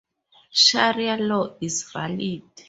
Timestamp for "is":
1.61-1.83